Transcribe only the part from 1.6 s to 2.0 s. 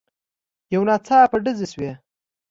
شوې.